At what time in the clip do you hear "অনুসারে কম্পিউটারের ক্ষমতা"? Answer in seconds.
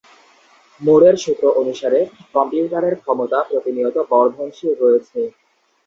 1.61-3.37